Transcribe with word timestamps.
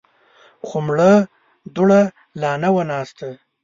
خو 0.65 0.77
مړه 0.87 1.11
دوړه 1.75 2.01
لا 2.41 2.51
نه 2.61 2.69
وه 2.75 2.83
ناسته. 2.91 3.27